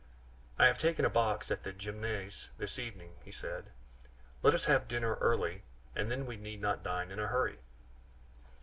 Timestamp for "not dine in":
6.59-7.19